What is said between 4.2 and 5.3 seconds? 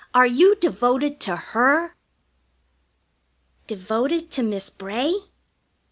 to Miss Bray?